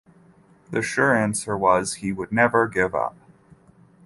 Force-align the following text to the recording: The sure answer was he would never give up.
The 0.71 0.81
sure 0.81 1.15
answer 1.15 1.55
was 1.55 1.97
he 2.01 2.11
would 2.11 2.31
never 2.31 2.67
give 2.67 2.95
up. 2.95 3.15